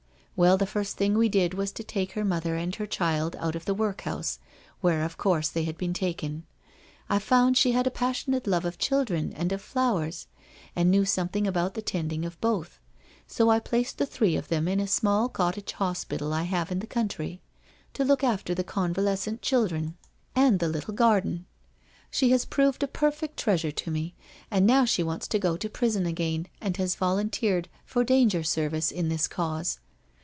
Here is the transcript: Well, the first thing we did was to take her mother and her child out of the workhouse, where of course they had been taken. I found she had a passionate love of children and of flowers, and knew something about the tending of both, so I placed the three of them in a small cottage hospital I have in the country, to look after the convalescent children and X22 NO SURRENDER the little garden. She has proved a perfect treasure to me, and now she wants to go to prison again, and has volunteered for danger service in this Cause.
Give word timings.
Well, 0.33 0.57
the 0.57 0.65
first 0.65 0.97
thing 0.97 1.13
we 1.19 1.29
did 1.29 1.53
was 1.53 1.71
to 1.73 1.83
take 1.83 2.13
her 2.13 2.25
mother 2.25 2.55
and 2.55 2.73
her 2.77 2.87
child 2.87 3.35
out 3.35 3.55
of 3.55 3.65
the 3.65 3.75
workhouse, 3.75 4.39
where 4.79 5.03
of 5.03 5.15
course 5.15 5.49
they 5.49 5.65
had 5.65 5.77
been 5.77 5.93
taken. 5.93 6.47
I 7.11 7.19
found 7.19 7.59
she 7.59 7.73
had 7.73 7.85
a 7.85 7.91
passionate 7.91 8.47
love 8.47 8.65
of 8.65 8.79
children 8.79 9.33
and 9.33 9.51
of 9.51 9.61
flowers, 9.61 10.25
and 10.75 10.89
knew 10.89 11.05
something 11.05 11.45
about 11.45 11.75
the 11.75 11.83
tending 11.83 12.25
of 12.25 12.41
both, 12.41 12.79
so 13.27 13.51
I 13.51 13.59
placed 13.59 13.99
the 13.99 14.07
three 14.07 14.35
of 14.35 14.47
them 14.47 14.67
in 14.67 14.79
a 14.79 14.87
small 14.87 15.29
cottage 15.29 15.73
hospital 15.73 16.33
I 16.33 16.43
have 16.43 16.71
in 16.71 16.79
the 16.79 16.87
country, 16.87 17.39
to 17.93 18.03
look 18.03 18.23
after 18.23 18.55
the 18.55 18.63
convalescent 18.63 19.43
children 19.43 19.83
and 19.83 19.89
X22 19.91 19.93
NO 19.93 20.41
SURRENDER 20.41 20.57
the 20.65 20.69
little 20.73 20.93
garden. 20.95 21.45
She 22.09 22.31
has 22.31 22.45
proved 22.45 22.81
a 22.81 22.87
perfect 22.87 23.37
treasure 23.37 23.69
to 23.71 23.91
me, 23.91 24.15
and 24.49 24.65
now 24.65 24.85
she 24.85 25.03
wants 25.03 25.27
to 25.27 25.37
go 25.37 25.55
to 25.55 25.69
prison 25.69 26.07
again, 26.07 26.47
and 26.59 26.77
has 26.77 26.95
volunteered 26.95 27.69
for 27.85 28.03
danger 28.03 28.41
service 28.41 28.89
in 28.91 29.07
this 29.09 29.27
Cause. 29.27 29.79